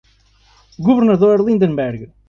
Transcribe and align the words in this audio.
Governador 0.87 1.45
Lindenberg 1.45 2.09